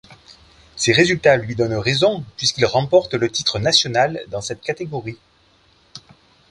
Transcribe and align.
Ses 0.77 0.93
résultats 0.93 1.37
lui 1.37 1.53
donnent 1.53 1.75
raison 1.75 2.23
puisqu’il 2.35 2.65
remporte 2.65 3.13
le 3.13 3.29
titre 3.29 3.59
national 3.59 4.23
dans 4.29 4.41
cette 4.41 4.61
catégorie. 4.61 5.19